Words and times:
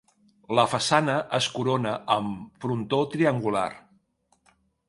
La 0.59 0.63
façana 0.71 1.17
es 1.39 1.49
corona 1.59 1.93
amb 2.17 2.65
frontó 2.65 3.03
triangular. 3.15 3.67